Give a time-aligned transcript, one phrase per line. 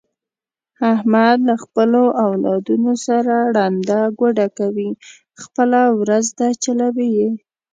[0.93, 4.89] احمد له خپلو اولادونو سره ړنده ګوډه کوي،
[5.43, 7.29] خپله ورځ ده چلوي یې.